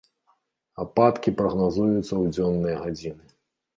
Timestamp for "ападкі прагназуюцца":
0.83-2.07